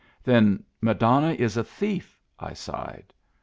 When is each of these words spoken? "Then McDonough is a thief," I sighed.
"Then 0.23 0.63
McDonough 0.81 1.35
is 1.35 1.57
a 1.57 1.63
thief," 1.63 2.19
I 2.39 2.53
sighed. 2.53 3.13